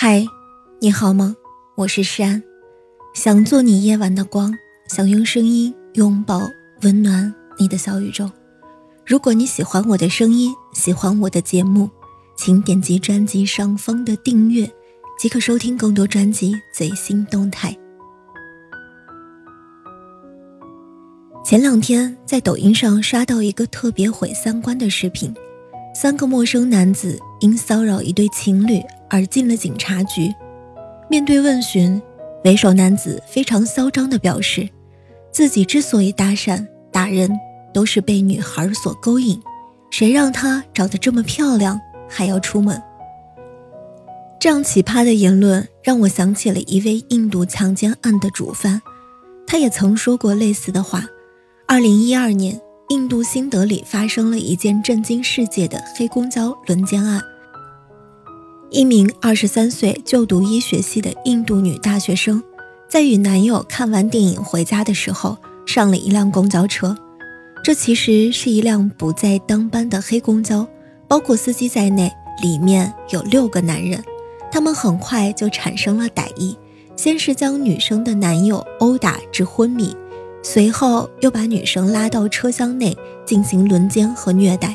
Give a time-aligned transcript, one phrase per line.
[0.00, 0.24] 嗨，
[0.80, 1.34] 你好吗？
[1.74, 2.40] 我是山，
[3.14, 6.40] 想做你夜晚的光，想用声音拥抱
[6.82, 8.30] 温暖你的小宇宙。
[9.04, 11.90] 如果你喜欢我的声音，喜欢我的节目，
[12.36, 14.70] 请点击专辑上方的订阅，
[15.18, 17.76] 即可收听更多专辑最新动态。
[21.44, 25.34] 前两天在抖音上刷到一个特别毁三观的视频，
[26.00, 28.80] 三个陌生男子因骚扰一对情侣。
[29.10, 30.32] 而进了警察局，
[31.10, 32.00] 面对问询，
[32.44, 34.68] 为首男子非常嚣张地表示，
[35.32, 37.28] 自己之所以搭讪打人，
[37.74, 39.42] 都是被女孩所勾引，
[39.90, 42.80] 谁让他长得这么漂亮还要出门？
[44.38, 48.80] 这样奇葩的言论让我想起了一位印度强奸案的主犯，
[49.48, 51.06] 他也曾说过类似的话。
[51.66, 57.20] 二零一二年，印度新德里发生了一件震惊世界的黑公交轮奸案。
[58.70, 62.42] 一名二十三岁就读医学系的印度女大学生，
[62.88, 66.96] 在与男友看完电影回家的时候，上了一辆公交车。
[67.62, 70.66] 这其实是一辆不在当班的黑公交，
[71.06, 74.02] 包括司机在内，里面有六个男人。
[74.50, 76.56] 他们很快就产生了歹意，
[76.96, 79.94] 先是将女生的男友殴打至昏迷，
[80.50, 82.96] 随后又把女生拉到车厢内
[83.26, 84.74] 进行轮奸和虐待。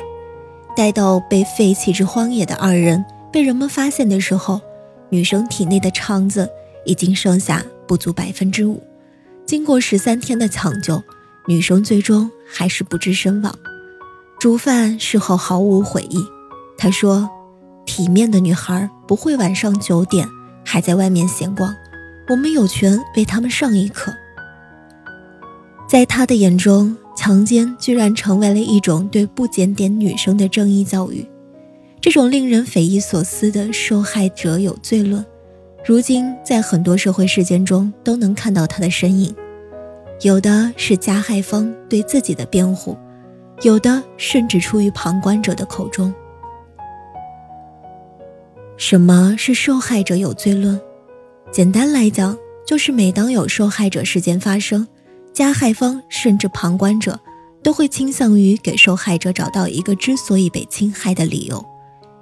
[0.75, 3.03] 待到被废弃至荒野的二人。
[3.31, 4.61] 被人们发现的时候，
[5.09, 6.47] 女生体内的肠子
[6.85, 8.83] 已经剩下不足百分之五。
[9.47, 11.01] 经过十三天的抢救，
[11.47, 13.57] 女生最终还是不治身亡。
[14.39, 16.23] 主犯事后毫无悔意，
[16.77, 17.27] 他说
[17.83, 20.29] ：“体面的女孩不会晚上九点
[20.63, 21.75] 还在外面闲逛，
[22.29, 24.13] 我们有权为他们上一课。”
[25.93, 31.23] 在他的眼中，强奸居然成为了一种对不检点女生的正义教育。
[32.01, 35.23] 这种令人匪夷所思的受害者有罪论，
[35.85, 39.35] 如今在很多社会事件中都能看到它的身影。
[40.21, 42.97] 有的是加害方对自己的辩护，
[43.61, 46.11] 有的甚至出于旁观者的口中。
[48.77, 50.81] 什么是受害者有罪论？
[51.51, 52.35] 简单来讲，
[52.65, 54.87] 就是每当有受害者事件发生，
[55.33, 57.19] 加害方甚至旁观者
[57.63, 61.65] 都会倾向于给受害者找到一个之所以被侵害的理由。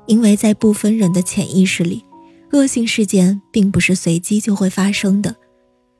[0.08, 2.04] 因为在部分人的潜意识里，
[2.52, 5.36] 恶性事件并不是随机就会发生的，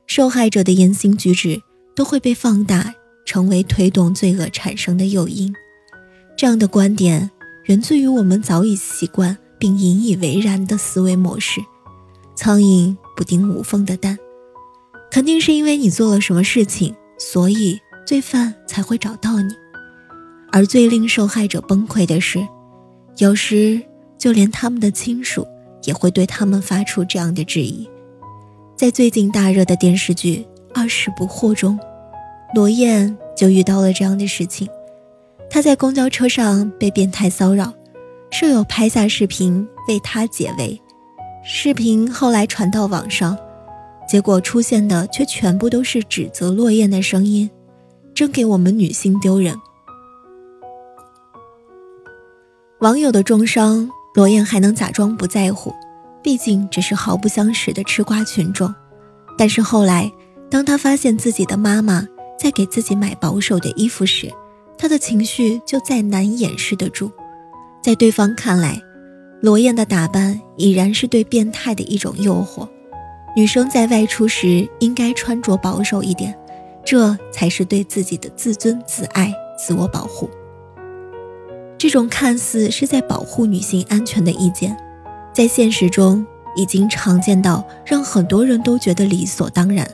[0.06, 1.60] 受害者的言行举止
[1.94, 5.54] 都会被放大，成为推动罪恶产生的诱因。
[6.36, 7.30] 这样的观点
[7.66, 11.60] 源自于我们早已习惯并引以为然的思维模式：
[12.34, 14.18] 苍蝇不叮无缝的蛋，
[15.10, 16.94] 肯定是因为你做了什么事情，
[17.30, 19.54] 所以罪犯才会找到你。
[20.50, 22.46] 而最令受害者崩溃的是，
[23.18, 23.80] 有时。
[24.18, 25.44] 就连他们的亲属
[25.82, 27.90] 也会对他们发出这样的质疑。
[28.76, 30.36] 在最近大热的电视剧
[30.80, 31.76] 《二十不惑》中，
[32.54, 34.68] 罗燕就遇到了这样的事情。
[35.50, 37.74] 她在公交车上被变态骚扰，
[38.30, 40.80] 舍友拍下视频为她解围。
[41.42, 43.36] 视频后来传到网上，
[44.12, 47.50] 结果出现的却全部都是指责罗燕的声音，
[48.12, 49.58] 真给我们女性丢人。
[52.80, 53.88] 网友的重伤。
[54.14, 55.72] 罗燕还能假装不在乎，
[56.22, 58.70] 毕竟只是毫不相识的吃瓜群众。
[59.38, 60.12] 但是后来，
[60.50, 62.06] 当他发现自己的妈妈
[62.38, 64.30] 在给自己买保守的衣服时，
[64.76, 67.10] 他的情绪就再难掩饰得住。
[67.82, 68.78] 在对方看来，
[69.40, 72.68] 罗燕的打扮已然是对变态的一种诱惑。
[73.34, 76.38] 女生在外出时应该穿着保守一点，
[76.84, 80.28] 这才是对自己的自尊、自爱、自我保护。
[81.78, 84.76] 这种看似是在保护女性安全的意见，
[85.32, 89.88] 在现实中已经常见到让很多人都觉得理所当然。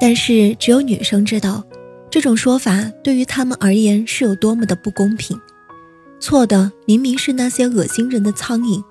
[0.00, 1.64] 但是只有女生知道，
[2.10, 5.40] 这种说法对于她们而言是有多么的不公平。
[6.20, 8.82] 错的明明是那些恶心人的苍蝇，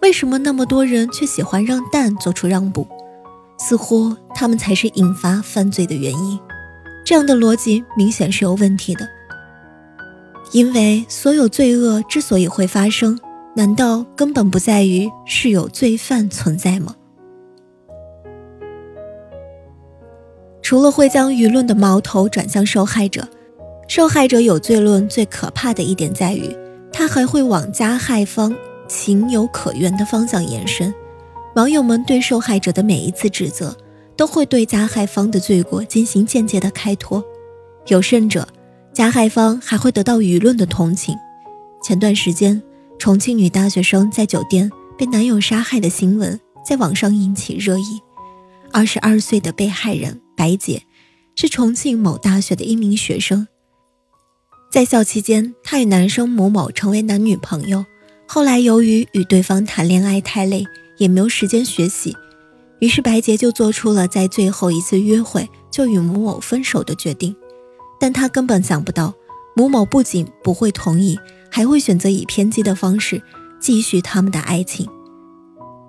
[0.00, 2.86] 为什么那么多人却喜欢让蛋做出让步？
[3.58, 6.38] 似乎他们才是引发犯罪的原因。
[7.04, 9.08] 这样的逻辑明显是有问题的。
[10.52, 13.18] 因为所有罪恶之所以会发生，
[13.54, 16.94] 难道根本不在于是有罪犯存在吗？
[20.62, 23.26] 除了会将舆论的矛头转向受害者，
[23.88, 26.54] 受害者有罪论最可怕的一点在于，
[26.92, 28.54] 他还会往加害方
[28.88, 30.92] 情有可原的方向延伸。
[31.54, 33.76] 网友们对受害者的每一次指责，
[34.16, 37.22] 都会对加害方的罪过进行间接的开脱，
[37.86, 38.48] 有甚者。
[38.92, 41.16] 加害方还会得到舆论的同情。
[41.80, 42.60] 前段时间，
[42.98, 48.00] 重庆女大学生在酒店被男友杀害的新闻在网上引起热议。
[48.72, 50.82] 二十二岁的被害人白洁，
[51.36, 53.46] 是重庆某大学的一名学生。
[54.70, 57.84] 在校期间，她与男生某某成为男女朋友。
[58.30, 60.62] 后来由于与对方谈恋爱太累，
[60.98, 62.14] 也没有时间学习，
[62.78, 67.34] 于是白洁就做出了在最后一次约会就与某某分手的决定。
[67.98, 69.14] 但她根本想不到，
[69.56, 71.18] 某某不仅不会同意，
[71.50, 73.22] 还会选择以偏激的方式
[73.58, 74.86] 继续他们的爱情。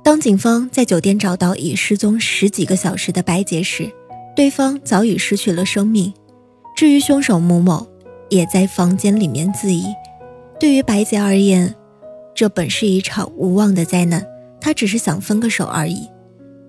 [0.01, 3.91] 当警方在酒店找到已失踪十几个小时的白洁时，
[4.33, 6.13] 对方早已失去了生命。
[6.73, 7.85] 至于凶手某某，
[8.29, 9.83] 也在房间里面自缢。
[10.57, 11.75] 对于白洁而言，
[12.39, 14.25] 这本是一场无望的灾难，
[14.61, 16.07] 他只是想分个手而已。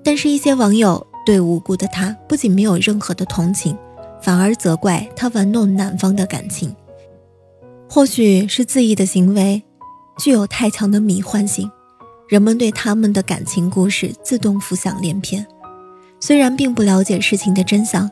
[0.02, 3.78] 但是，一些网友对无辜的他不仅没有任何的同情，
[4.20, 6.74] 反而责怪他玩弄男方的感情。
[7.88, 9.62] 或许是自缢的行为
[10.18, 11.70] 具有太强的迷幻性，
[12.28, 15.46] 人们对他们的感情故事自动浮想联翩。
[16.18, 18.10] 虽然并不了解事情的真相，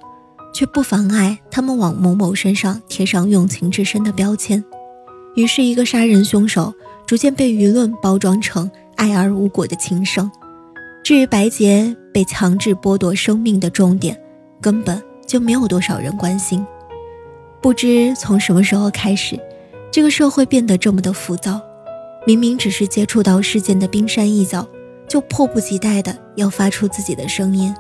[0.55, 4.65] 却不妨碍他们往某某身上贴上用情至深的标签。
[5.35, 6.73] 于是，一个杀人凶手。
[7.09, 10.31] 逐渐被舆论包装成爱而无果的情圣。
[11.03, 14.15] 至于白洁被强制剥夺生命的重点，
[14.61, 16.63] 根本就没有多少人关心。
[17.63, 19.41] 不知从什么时候开始，
[19.91, 21.59] 这个社会变得这么的浮躁。
[22.27, 24.67] 明明只是接触到事件的冰山一角，
[25.09, 27.75] 就迫不及待的要发出自己的声音，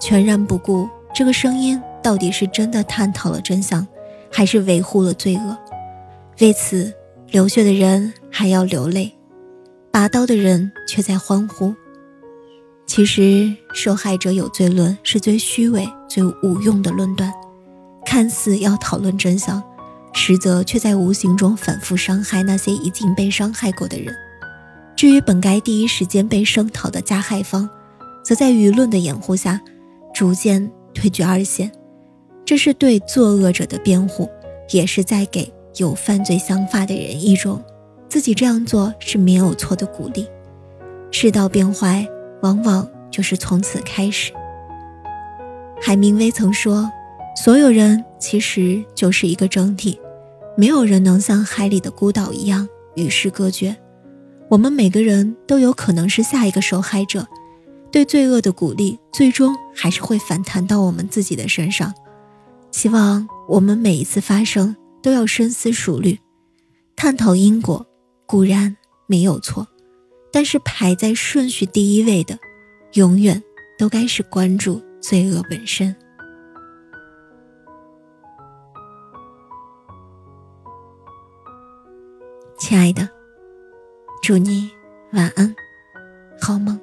[0.00, 3.86] 全然不顾这个声音到底是真的探讨了真相，
[4.28, 5.56] 还是维护了罪恶。
[6.40, 6.92] 为此。
[7.32, 9.10] 流血的人还要流泪，
[9.90, 11.74] 拔刀的人却在欢呼。
[12.84, 17.32] 其实，受害者有罪论是最虚伪、最无用的论断，
[18.04, 19.62] 看似要讨论真相，
[20.12, 24.14] 实则却在无形中反复伤害那些已经被伤害过的人。
[24.94, 27.66] 至于本该第一时间被声讨的加害方，
[28.22, 29.58] 则在舆论的掩护下，
[30.12, 31.72] 逐渐退居二线。
[32.44, 34.28] 这是对作恶者的辩护，
[34.70, 35.50] 也是在给。
[35.76, 37.62] 有犯罪想法的人一种，
[38.08, 40.26] 自己这样做是没有错的鼓励。
[41.10, 42.06] 世道变坏，
[42.42, 44.32] 往往就是从此开始。
[45.80, 46.90] 海明威曾说
[47.36, 49.98] ：“所有人其实就是一个整体，
[50.56, 53.76] 没有人能像海里的孤岛一样与世隔绝。
[54.48, 57.26] 我们每个人都有可能是下一个受害者，
[57.90, 61.92] 对罪恶的鼓励，最终还是会反弹到我们自己的身上。
[62.70, 66.18] 希望我们每一次发生。”都要深思熟虑，
[66.94, 67.84] 探讨因果
[68.24, 68.76] 固然
[69.06, 69.66] 没有错，
[70.32, 72.38] 但是排在顺序第一位的，
[72.94, 73.42] 永远
[73.76, 75.94] 都该是关注罪恶本身。
[82.58, 83.08] 亲爱的，
[84.22, 84.70] 祝你
[85.12, 85.52] 晚安，
[86.40, 86.80] 好梦。